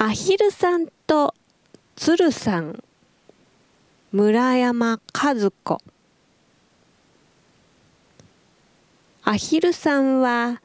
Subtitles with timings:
[0.00, 1.34] アヒルさんと
[1.96, 2.84] 鶴さん
[4.12, 5.78] 村山和子。
[9.24, 10.62] アヒルさんは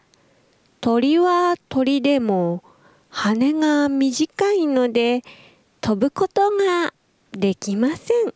[0.81, 2.63] 鳥は鳥でも
[3.09, 5.23] 羽が短いので
[5.81, 6.93] 飛ぶことが
[7.31, 8.35] できません。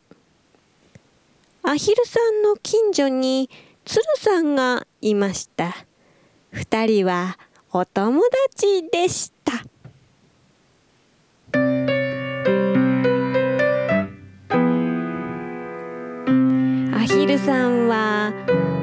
[1.62, 3.52] アヒルさんの近所に
[3.86, 5.76] 鶴さんがいました。
[6.50, 7.38] 二人は
[7.72, 9.37] お友達でした。
[17.38, 18.34] ルさんは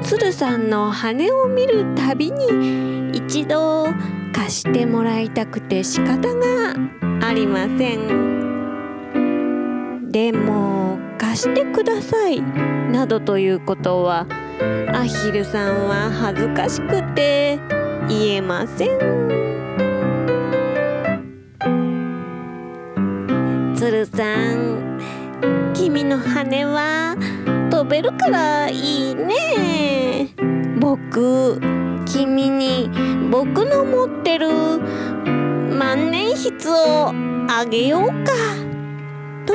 [0.01, 3.85] 鶴さんの羽を見るたびに一度
[4.33, 6.73] 貸してもらいたくて仕方が
[7.21, 10.09] ありません。
[10.09, 14.25] でも貸してくださいなどということは
[14.93, 17.59] アヒルさんは恥ずかしくて
[18.07, 18.89] 言えません。
[23.75, 24.97] 鶴さん
[25.73, 27.17] 君の羽は
[27.85, 30.29] 飛べるからいいね。
[30.79, 31.61] 僕
[32.07, 32.89] 君に
[33.29, 37.13] 僕の持ってる万年筆を
[37.47, 38.33] あげようか。
[39.45, 39.53] と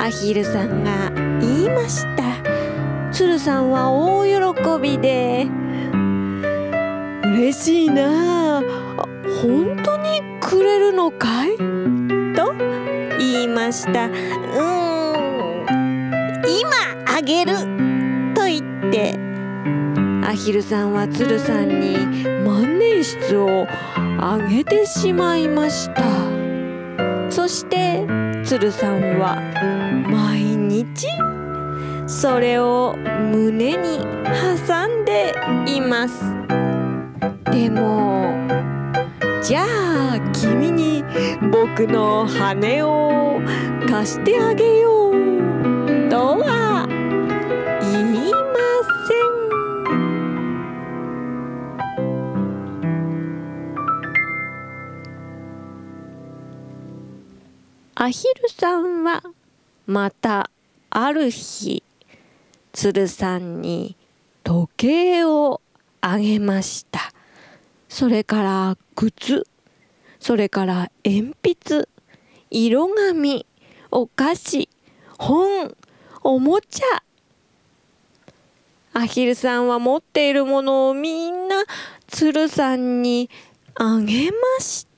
[0.00, 2.22] アヒルさんが言いました。
[3.12, 5.46] 鶴さんは大喜びで。
[7.26, 8.60] 嬉しいな。
[8.60, 8.62] あ
[9.42, 11.58] 本当にくれるのかい？
[12.34, 12.54] と
[13.18, 14.06] 言いました。
[14.06, 14.08] う
[15.00, 15.03] ん。
[17.24, 17.54] げる。
[18.34, 19.18] と言って
[20.26, 21.96] アヒルさんは鶴さんに
[22.44, 23.66] 万年筆を
[24.20, 26.02] あげてしまいました。
[27.30, 28.06] そして
[28.44, 29.40] 鶴さんは
[30.08, 31.08] 毎日
[32.06, 33.98] それを胸に
[34.66, 35.34] 挟んで
[35.66, 36.22] います。
[37.50, 38.34] でも
[39.42, 41.04] じゃあ君に
[41.52, 43.40] 僕の羽を
[43.88, 46.08] 貸してあげよう。
[46.10, 46.63] とは
[58.04, 59.22] アヒルさんは
[59.86, 60.50] また
[60.90, 61.82] ある日
[62.74, 63.96] 鶴さんに
[64.42, 65.62] 時計を
[66.02, 67.00] あげました。
[67.88, 69.46] それから靴
[70.20, 71.88] それから鉛筆
[72.50, 73.46] 色紙
[73.90, 74.68] お菓子
[75.18, 75.74] 本
[76.22, 77.02] おもちゃ。
[78.92, 81.64] アヒルさんは持っているものをみんな
[82.08, 83.30] 鶴さんに
[83.76, 84.93] あげました。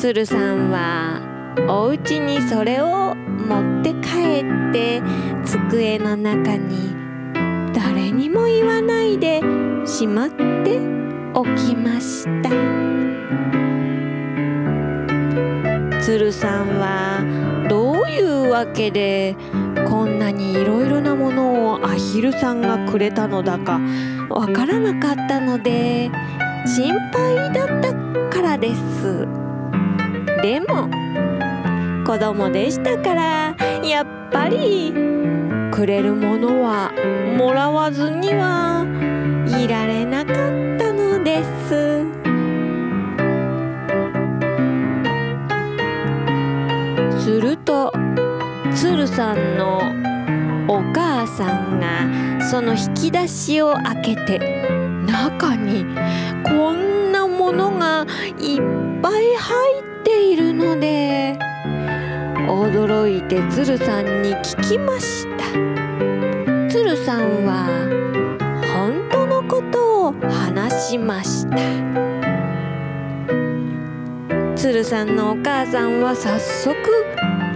[0.00, 1.20] 鶴さんは
[1.68, 5.02] お家にそれを持って帰って
[5.44, 6.94] 机の中に
[7.74, 9.42] 誰にも言わないで
[9.84, 10.80] しまって
[11.34, 12.48] おきました。
[16.00, 19.36] 鶴さんはどういうわけで
[19.86, 23.78] こんなにいろいろなものをアヒルさんがくれたのだか
[24.30, 26.10] わからなかったので
[26.66, 27.92] 心配だった
[28.30, 29.39] からです。
[30.42, 30.88] でも
[32.06, 34.92] 子供でしたからやっぱり
[35.70, 36.90] くれるものは
[37.36, 38.86] もらわずには
[39.46, 40.36] いられなかっ
[40.78, 42.04] たのです。
[47.22, 47.92] すると
[48.74, 49.78] 鶴さんの
[50.68, 54.38] お母さんがその引き出しを開けて
[55.06, 55.84] 中に
[63.00, 65.44] 驚いて鶴さんに聞きました。
[66.68, 67.66] 鶴さんは
[68.74, 71.56] 本当のことを話しました。
[74.54, 76.76] 鶴さんのお母さんは早速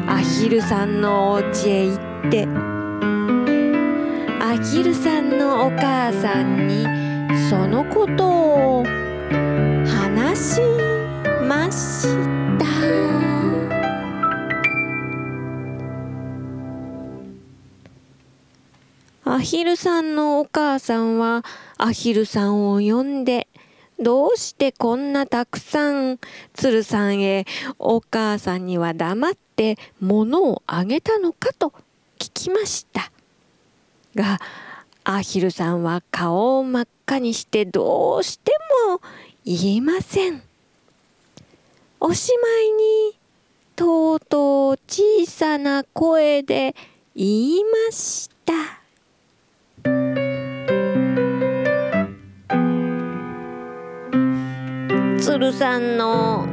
[0.07, 1.99] アヒルさんのお家へ行っ
[2.31, 2.49] て
[4.43, 6.87] アヒルさんのお母さんに
[7.51, 8.85] そのことを
[9.85, 10.61] 話し
[11.47, 12.09] まし
[12.39, 12.44] た。
[19.35, 21.45] アヒルさんのお母さんは
[21.77, 23.49] アヒルさんを呼んで
[23.99, 26.21] どうしてこんなたくさん
[26.53, 27.45] 鶴さんへ
[27.81, 31.71] お母さんには黙って物をあげたのかと
[32.17, 33.11] 聞きました。
[34.15, 34.39] が
[35.03, 38.53] アヒルさんは顔を真っ赤にしてどうして
[38.87, 39.01] も
[39.45, 40.45] 言えません。
[41.99, 42.71] おしまい
[43.11, 43.19] に
[43.75, 46.77] とうとう小さな声で
[47.17, 48.84] 言いました。
[55.35, 56.47] 鶴さんの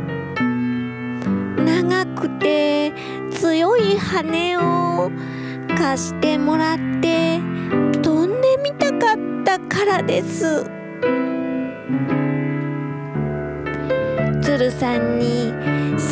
[1.56, 2.92] 長くて
[3.30, 5.12] 強い羽を
[5.78, 7.38] 貸してもらって
[8.02, 10.66] 飛んでみたかったからです。
[14.42, 15.54] 鶴さんに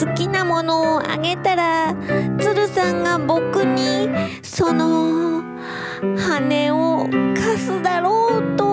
[0.06, 1.96] 好きなものをあげたら
[2.40, 4.10] 鶴さんが僕に
[4.44, 5.42] その
[6.16, 8.69] 羽を貸すだろうと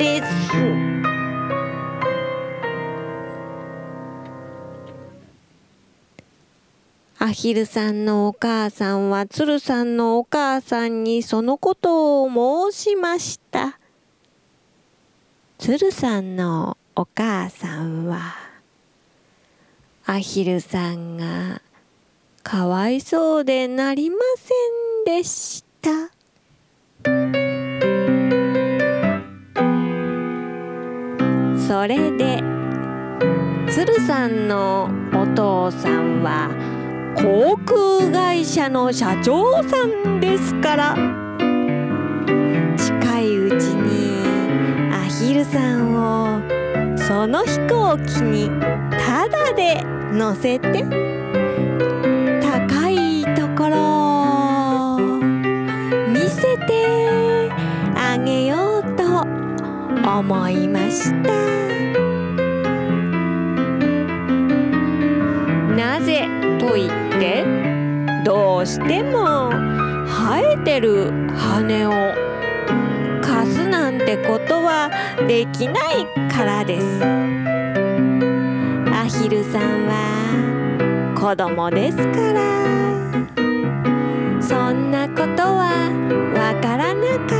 [0.00, 0.24] です。
[7.18, 13.78] アヒルさんのお母さんは鶴さんのお母さんにそのことを申しました。
[15.58, 18.36] 鶴さんのお母さんは
[20.06, 21.60] アヒルさんが
[22.42, 25.90] かわいそうでなりませんでした。
[31.80, 32.42] それで
[33.72, 36.50] 鶴さんのお父さんは
[37.16, 40.94] 航空会社の社長さんですから
[42.76, 48.50] 近いうちにアヒルさんをその飛行機に
[48.90, 49.82] タダで
[50.12, 50.84] 乗せて
[52.42, 54.98] 高いところを
[56.10, 57.50] 見せて
[57.96, 59.22] あげようと
[60.18, 61.69] 思いました。
[68.60, 69.48] どうしても
[70.06, 71.92] 生えてる羽を
[73.22, 74.90] 貸すなんてことは
[75.26, 76.84] できないからです。
[78.92, 82.02] アヒルさんは子供ですか
[82.34, 82.42] ら
[84.42, 85.88] そんなことは
[86.34, 87.39] わからなかった。